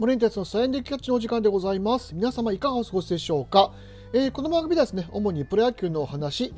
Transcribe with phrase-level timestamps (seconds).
[0.00, 2.14] モレンテツのサイエンディキャッチのお時間でございます。
[2.14, 3.70] 皆様いかがお過ごしでしょうか、
[4.14, 6.54] えーこの番組ではですね、主にプロ野球のお話、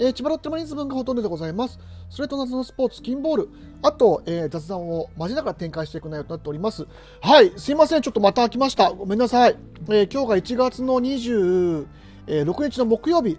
[0.00, 1.78] えー千葉ロッテマリーンズ分がほとんどでございます。
[2.08, 3.48] それと夏のスポーツ、金ボール、
[3.82, 6.84] あと、えー雑談を交えながら展開していく内容となっております。
[7.20, 8.90] はい、すいません、ちょっとまた来ました。
[8.90, 9.56] ごめんなさい。
[9.88, 11.86] えー今日が1月の26
[12.26, 13.38] 日の木曜日、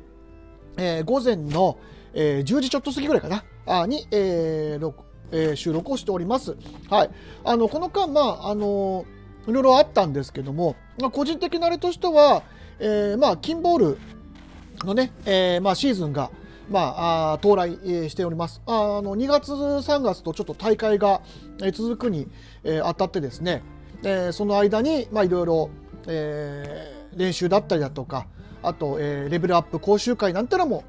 [0.78, 1.78] えー午前の、
[2.14, 4.94] えー10時ちょっと過ぎぐらいかな、あに、えー
[5.34, 6.56] えー収録をしております。
[6.90, 7.10] はい。
[7.44, 9.04] あの、この間、まあ、あの
[9.48, 12.44] いろいろあったんですけども、まあ、個人的なあれとしては、
[12.80, 13.98] えーまあ、金ボール
[14.86, 16.32] のね、えーまあ、シーズンが、
[16.70, 18.62] まあ、あ到来、えしております。
[18.66, 21.22] ああの2月、3月とちょっと大会が、
[21.64, 22.28] え続くに、
[22.64, 23.64] えーあたってですね、
[24.04, 25.70] えーその間に、まあ、いろいろ、
[26.08, 28.26] え練習だったりだとか
[28.64, 30.84] あと、えーレベルアップ講習会なんてのも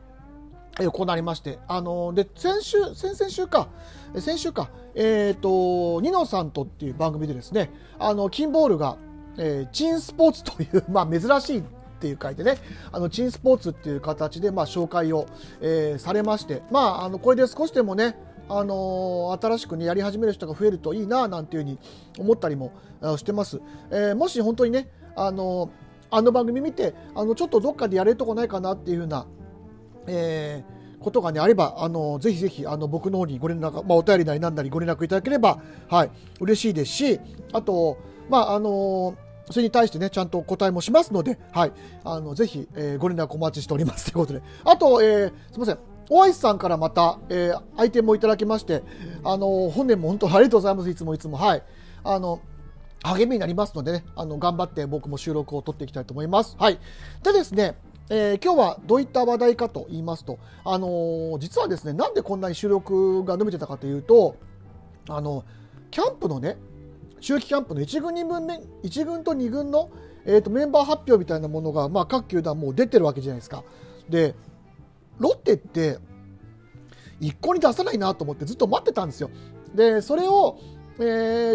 [0.78, 3.68] 行われまして、あので先週、先々週か、
[4.14, 8.96] え先週か、えっ、と、ニノさんとっていう番組でですね、あの、金ボールが、
[9.36, 11.62] えーチンスポーツという、まあ、珍しいっ
[12.00, 12.58] ていう書いてね、
[12.90, 15.26] あの、チンスポーツっていう形で、まあ、紹介を、
[15.60, 18.16] えーされまして、まあ、あの、これで少しでもね、
[18.48, 21.78] あの新しくね、やり始める人が増えるといいな、なんていうふうに
[22.18, 23.60] 思ったりもあしてます。
[23.90, 25.70] えーもし本当にね、あの
[26.10, 29.26] あの番組見て、あの、ちょっとどっかでやれるとこないかなっていうふうな、
[30.06, 35.58] えーことがねあればあのぜひぜひあの僕の方にご連絡、まあ、お便りなりなんなりご連絡いただければ
[35.88, 37.20] はい嬉しいですし
[37.52, 37.98] あと
[38.30, 39.16] まああの
[39.50, 41.72] それに対してねちゃんとお答えもしますのではい
[42.04, 44.04] あのぜひ、えーご連絡お待ちしております。
[44.04, 44.42] ということで。
[44.64, 45.78] あと、えーすみません。
[46.08, 48.82] 大石さんからまた、えー、アイテムをいただきまして
[49.24, 50.90] あの本年も本当ありがとうございます。
[50.90, 51.36] いつもいつも。
[51.36, 51.62] はい。
[52.04, 52.40] あの
[53.02, 56.56] 励みになりますのでね、あの、頑張って僕も収録を取っていきたいと思います。
[56.58, 56.78] はい。
[57.24, 57.74] でですね、
[58.10, 64.36] えー今日はどういった話題かと言いますと、あのー実はですね、なんでこんなに収録が伸びてたかというと、
[65.08, 65.44] あの、
[65.90, 66.56] キャンプのね、
[67.18, 69.90] 秋季キャンプの1軍2軍目、1軍と2軍の、
[70.24, 73.64] えーとメンバー発表みたいなものが、まあ、各球団もう出てるわけじゃないですか。
[74.08, 74.34] で、
[75.18, 75.98] ロッテって、
[77.20, 79.30] 一向に出さないなと思ってずっと待ってたんですよ。
[79.74, 80.58] で、それを、
[80.98, 81.02] え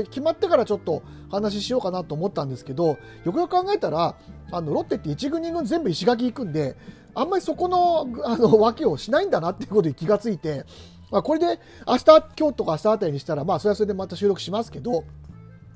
[0.02, 4.16] ー決まってからちょっと話しようかなと思ったんですけど、よくよく考えたら、
[4.52, 6.75] あのロッテって1軍、2軍全部石垣行くんで、
[7.14, 10.66] あんまりそこのあの訳をしないんだなっていうことに気がついて、
[11.12, 12.06] まあ、これで明日、
[12.38, 15.03] 今日とか明日あたりにしたら、まあ、それはそれでまた収録しますけど、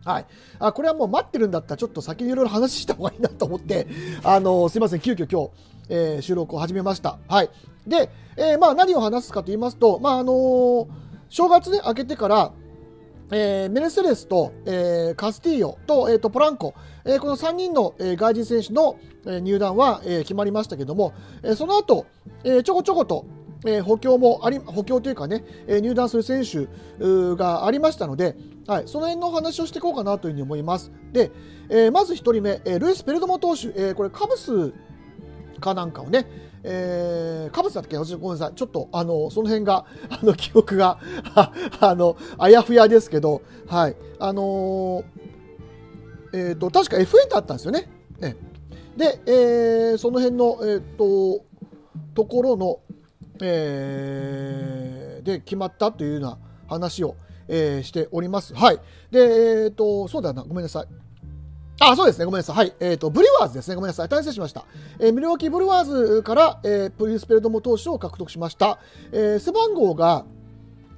[0.04, 0.26] はい。
[0.60, 3.88] あ、これはもう待ってるんだったら、ちょっと先にいろいろ話した方がいいなと思って、
[4.24, 5.52] あの、すいません、急遽今日、
[5.90, 7.18] えー収録を始めました。
[7.28, 7.50] はい。
[7.88, 10.88] で、えーまあ何を話すかと言いますと、まああのー
[11.30, 12.52] 正月ね、明けてから、
[13.32, 16.74] えーメネセレスと、えーカスティーヨと,、えーとポランコ、
[17.06, 22.06] えーこの3人の、えー外人選手の、えー入団は、えー決まりましたけども、えーその後、
[22.44, 23.26] えーちょこちょこと、
[23.66, 26.68] えー補強もあり補強というかね、えー入団する選手
[27.36, 28.36] がありましたので、
[28.68, 30.92] はい、その辺のお話をしていこうかなというふうに思います。
[31.14, 31.32] で、
[31.70, 34.74] えーまず1人目、えールイス・ペルドモ投手、えーこれカブス
[35.62, 36.28] かなんかをね、
[36.64, 37.98] えー、カブスだったっけ？
[37.98, 38.56] 私ごめんなさい。
[38.56, 41.00] ちょっと、あの、その辺が、 あの、記憶が、
[41.80, 43.96] あの、あやふやですけど、はい。
[44.20, 45.06] あのー
[46.34, 47.90] えっ、と、確か FA だったんですよね。
[48.20, 48.36] ね
[48.96, 51.44] で、えーその辺の、えっ、と、
[52.14, 52.80] ところの、
[53.42, 57.16] えーで、決まったというような話を、
[57.48, 58.54] えーしております。
[58.54, 58.80] はい。
[59.12, 61.11] で、えっ、と、そうだな、ごめんなさい。
[61.84, 62.26] あ、そうですね。
[62.26, 62.56] ごめんなさい。
[62.56, 62.74] はい。
[62.80, 63.76] えっ、と、ブリュワーズですね。
[63.76, 64.10] ごめんなさい。
[64.10, 64.66] 大変しました。
[65.00, 68.78] えーミルウォーキーブルワーズから、えープリンスペルドモ投手を獲得しました。
[69.12, 70.26] えー背番号が、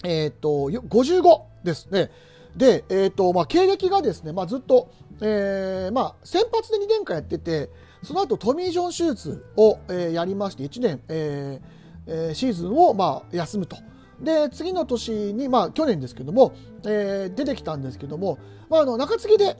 [0.03, 2.11] えっ、と、55ですね。
[2.57, 4.89] で、えっ、と、まあ、経歴がですね、まあ、ずっと、
[5.21, 7.69] えーまあ、先発で2年間やってて、
[8.03, 11.67] その後トミー・ジョン手術を、えーやりまして、1年、えー
[12.07, 13.77] えーシーズンを、まあ、休むと。
[14.21, 16.51] で、次の年に、まあ、去年ですけども、
[16.85, 18.37] えー出てきたんですけども、
[18.69, 19.55] まあ、あの、中継ぎで、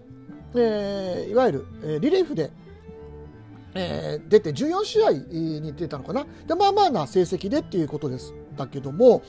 [0.56, 2.52] えーいわゆる、えーリレーフで、
[3.74, 9.24] えー出て14試合に出たのかなでまあまあな成績でっていうことですだけども、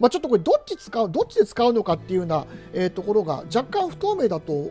[0.00, 4.70] まあ、ちょっとこれどっち使うどっちで使うのかっていうような、えーところが若干不透明だと、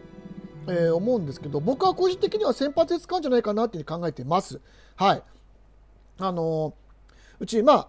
[0.67, 4.59] えー思うんですけど僕は個人的には先発で使うんじゃないかなって考えてます。
[4.95, 5.23] はい
[6.19, 6.73] あのー
[7.39, 7.87] うちまあ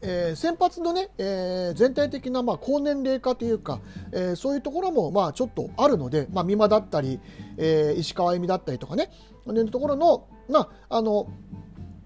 [0.00, 3.80] えー先発のね、えー全体的なまあ高年齢化というか、
[4.12, 7.20] えーそういうところもまあちょっとあるので、まあ、美馬だったり、
[7.56, 9.10] えー石川由美だったりとかね、
[9.44, 11.28] そういうところの、まあ、あの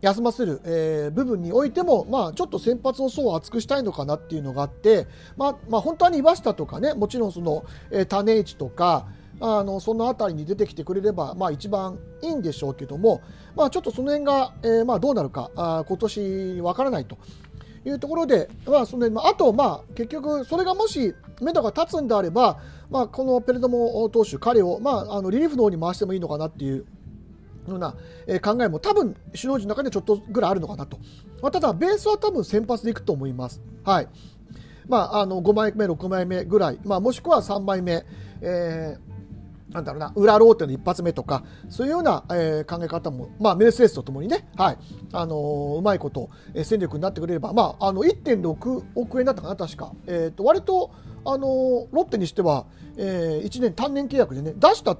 [0.00, 5.06] 休ませる、えー部分においても、まあ、ちょっと先発の層を厚くしたいのかなっていうのがあって、
[5.36, 9.06] まあまあ、本当はね岩下とかねもちろんその、えー種市とか
[9.40, 13.22] あのその辺りに出てきてくれれば、まあ、一番いいんでしょうけども、
[13.56, 17.18] まあ、ちょっとその辺が、えーまあ、どうなるかあ今年わからないと。
[17.84, 26.84] いうところで、まあそのあ、と、まあ、結局、それがもし目処が立つんであれば、まあ、このペルドモ投手、彼を、まあ、あのリリーフの方に回してもいいのかなっていうよ
[27.76, 27.92] うな、
[28.42, 30.98] 考えも多分首脳陣の中でちょっとぐらいあるのかなと、
[31.40, 33.60] まあ、ただ、ベースは多分先発でいくと思います。
[33.84, 34.08] はい。
[34.88, 38.04] まあ、あの5枚目、6枚目ぐらい、まあ、もしくは3枚目、
[38.40, 39.11] えー
[39.72, 44.78] なんだろうな、裏ローテの一発目とか、そういうような、えー、考え方も、まあ、メルセデスとともにね、はい、
[45.12, 49.92] あのー、うまいこと、えー、戦力になってくれれば、まあ、あの、1.6億円だったかな、確か。
[50.06, 50.90] えっ、ー、と、割と、
[51.24, 52.66] あのー、ロッテにしては、
[52.96, 54.98] えー、1年単年契約でね、出した、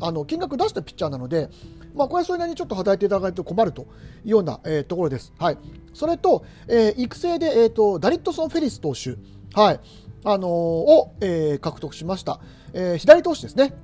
[0.00, 1.48] あの、金額出したピッチャーなので、
[1.94, 3.84] まあ、これはそれなりにちょっと働いていただかないと困るとい
[4.26, 5.32] うような、えー、ところです。
[5.38, 5.58] はい。
[5.94, 9.16] それと、えー、育成で、えっ、ー、と、ダリットソン・フェリス投手、
[9.54, 9.80] はい、
[10.24, 12.40] あのー、を、えー、獲得しました。
[12.72, 13.74] えー、左投手ですね。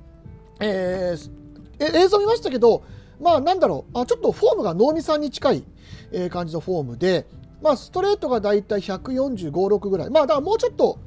[0.59, 2.83] えー、映像見ましたけど、
[3.19, 5.63] まあなんだろう、あちょっとフォームが能見さんに近い、
[6.11, 7.27] えー、感じのフォームで、
[7.61, 10.09] まあストレートがだいたい145、6ぐらい。
[10.09, 10.99] まあだからもうちょっと、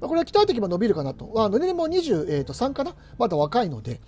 [0.00, 1.32] まあ、これは鍛えていけば伸びるかなと。
[1.36, 2.94] あの年齢も23かな？
[3.18, 4.00] まだ若いので。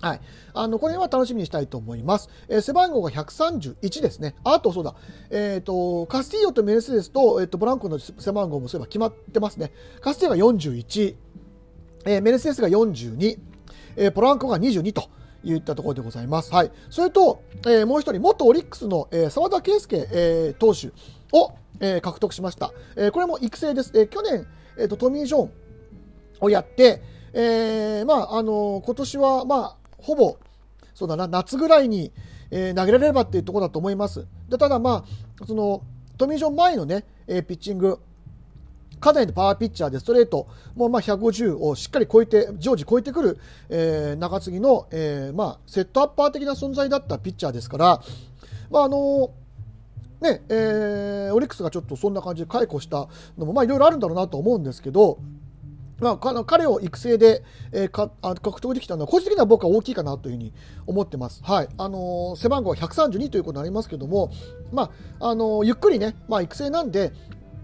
[0.00, 0.20] はい。
[0.52, 2.28] あの、これは楽しみにしたいと思います。
[2.48, 4.34] えー、背番号が131ですね。
[4.44, 4.94] あと、そうだ。
[5.30, 9.72] えっ、ー、と、カスティーヨとメルセデスと、えっ、ー、と、ブランコの背番号もそういえば決まってますね。
[10.02, 11.16] カスティーヨが41、
[12.04, 13.38] えー、メルセデスが42、
[13.96, 15.08] えー、ポランコが22と
[15.44, 16.52] いったところでございます。
[16.52, 20.88] はい、それと、えー、もう一人、元オリックスの澤、えー、田圭佑、えー、投手
[21.36, 22.72] を、えー、獲得しました。
[22.96, 23.92] えー、これも育成です。
[23.94, 24.46] えー、去年、
[24.78, 25.50] えーと、トミー・ジョーン
[26.40, 30.36] をやって、えーまああの、今年は、まあ、ほぼ
[30.94, 32.12] そうだな夏ぐらいに、
[32.50, 34.26] えー、投げられればっていうところだと思います。
[34.48, 35.04] でただ、ま
[35.40, 35.82] あ、その
[36.16, 37.98] トミー・ジョン前のね、えー、ピッチング
[39.04, 48.00] かなりのパワーピッチャーでストレートもまあ150をしっかり超えて常時超えてくる、えー、中継ぎの、えーまあ、セットアッパー的な存在だったピッチャーですから、
[48.70, 49.30] まああの
[50.22, 55.18] ねえー、オリックスがちょっとそんな感じで解雇したのもいろいろあるんだろうなと思うんですけど。
[56.00, 60.52] まあ、彼を育成で、えー、か獲得できたのは個人的には僕は大きいかなというふうに
[60.88, 61.40] 思ってます。
[61.44, 64.32] はいあのー、背番号は132ということになりますけども、
[64.72, 64.90] ま
[65.20, 67.12] ああのー、ゆっくりね、まあ、育成なんで、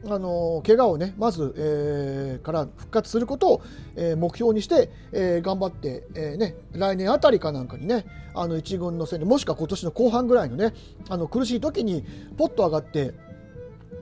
[0.06, 3.62] あの怪我をねまず、えー、から復活することを、
[3.96, 10.72] えー、目標にして、えー、頑張って、えーね、来年あたりかなんかにねあの1軍の戦でもしくは今年の後半ぐらいのね
[11.08, 12.04] あの苦しい時に
[12.38, 13.12] ポッと上がって、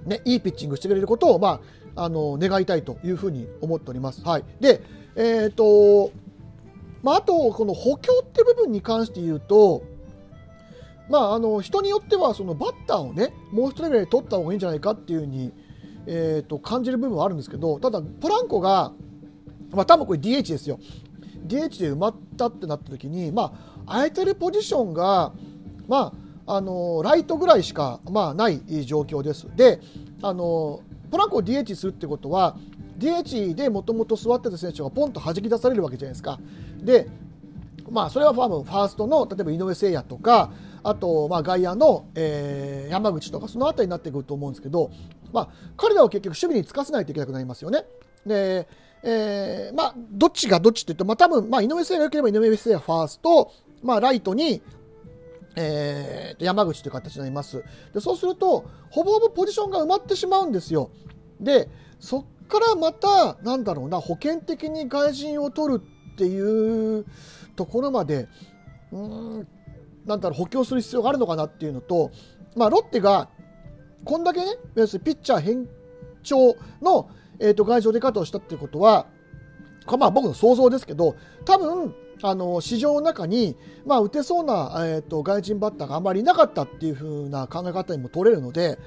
[0.06, 1.60] ね、いいピッチングしてくれることを、ま
[1.96, 4.22] あ、あの願いたいというふうに思っております。
[4.22, 4.82] はい、で、
[5.16, 6.12] えーと
[7.02, 9.82] まあ、あとこの補強って部分に関して言うと
[11.08, 15.52] まあ、あの人によってはそのバッターをねもう一人ぐらい取った方がいいんじゃないかっていうふうに
[16.10, 18.92] えーと、感じる部分はあるんですけどただポランコが、
[19.72, 20.80] まあ、多分これ DH ですよ
[21.46, 23.52] DH で埋まったってなった時に、ま
[23.86, 25.32] あ、空いてるポジションが、
[25.86, 26.14] ま
[26.46, 29.46] あ、あのライトぐらいしか、まあ、ない状況です。
[29.54, 29.80] で
[30.22, 32.56] あのポランコを DH するってことは
[32.98, 36.40] DH でもともと座ってた選手がポンと弾き出されるわけじゃないですか。
[36.82, 37.08] で
[37.90, 40.52] まあ、それはファームファーストの例えば井上誠也とか
[40.82, 44.90] あとまあ外野の、えー、山口とかその辺りになってくると思うんですけど
[45.32, 47.84] まあ、彼らを結局守備につかせないといけなくなりますよね。
[48.26, 48.68] で、
[49.02, 53.52] えー、まあ、どっちがどっちって言うと、まあ、多分、まあ、井上誠が良ければ井上誠也ファースト、
[53.82, 54.62] まあ、ライトに、
[55.56, 57.64] えー、山口という形になります。
[57.94, 60.90] で、そうすると、ほぼほぼポジションが埋まってしまうんですよ。
[61.40, 61.68] で、
[62.00, 67.04] そっからまた、なんだろうな、保険的に外人を取るっていう
[67.54, 68.28] ところまで、
[68.90, 69.48] うん、
[70.06, 72.10] なんだろう、補強する必要があるのかなっていうのと、
[72.56, 73.28] まあ、ロッテが、
[74.04, 75.68] こんだけね、要するにピッチャー変
[76.22, 79.06] 調の、えーと、外場出方をしたっていうことは、
[79.98, 88.78] まあ僕の想像ですけど、多分、あの市場の中に、まあ、打てそうな、えーと、外人バッターがあまりいなかったっていう風な考え方にも取れるので、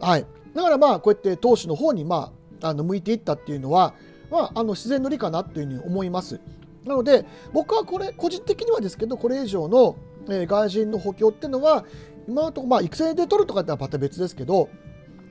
[0.00, 3.94] はい、だからまあこうやって投手の方に、まあ、あの向いていったっていうのは、
[4.30, 6.40] まあ、あの自然の理かなというふうに思います。
[6.84, 9.96] なので僕はこれ個人的にはですけどこれ以上の、
[10.28, 11.86] え、外人の補強っていうのは
[12.28, 14.68] 今のところ、まあ、育成で取るとかってはまた別ですけど、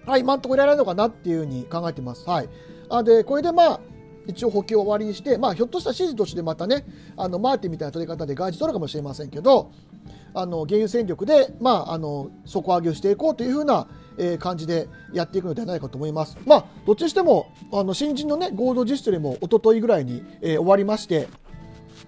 [0.05, 2.27] はい、今のところやられるのかなっていうふうに考えてます。
[2.27, 2.49] はい。
[2.89, 3.79] あで、これでまあ、
[4.27, 6.85] 一応補強を終わりにして、まあ、ひょっとしたら指示としてまたね、
[7.17, 9.71] あのマーティンみたいな取り方で外事取るかもしれませんけど、
[10.33, 16.37] あの原油戦力で、まあ、あの底上げをしていこうというふうな、えー、感じでやっていくのではないかと思います。
[16.45, 21.27] まあ、どっちにしてもあの新人の、ね、ゴールド実質よりも一昨日ぐらいに、えー、終わりまして、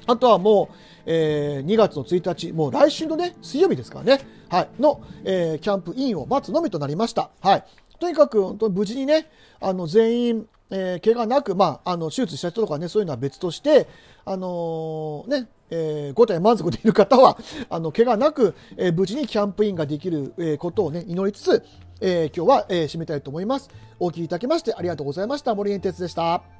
[0.07, 0.75] あとはもう、
[1.05, 4.21] えー、2月の1日、もう来週のね、水曜日ですからね、
[4.55, 7.29] はい、の、えー、キャンプインを待つのみとなりました。
[7.41, 7.63] はい。
[7.99, 13.87] とにかく、本当無事にね、あの、全員、えー、怪我なく、まあ、あの手術した人とかねそういうのは別として、
[14.25, 17.37] あのー、ねえー、5体満足でいる方は
[17.69, 21.63] あの怪我なく、えー、無事にキャンプインができる、えー、ことを、ね、祈りつつ、
[22.01, 23.69] えー、今日は、えー、締めたいと思います。
[23.99, 25.53] お聞きいただきましてありがとうございました。
[25.53, 26.54] 森エンテツでした。